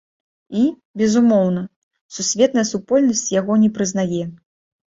І, 0.59 0.63
безумоўна, 1.01 1.63
сусветная 2.17 2.65
супольнасць 2.73 3.25
яго 3.39 3.61
не 3.67 3.73
прызнае. 3.77 4.23